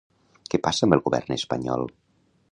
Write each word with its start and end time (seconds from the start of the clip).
Què 0.53 0.59
passa 0.67 0.87
amb 0.87 0.95
el 0.97 1.03
govern 1.09 1.35
espanyol? 1.37 1.85